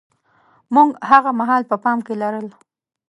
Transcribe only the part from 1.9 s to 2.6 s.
کې لرل.